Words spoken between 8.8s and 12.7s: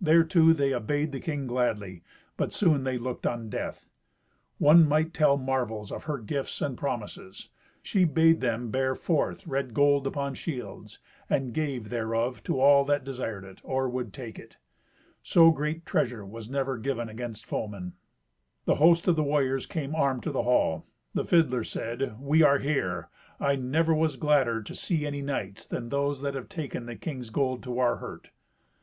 forth red gold upon shields, and gave thereof to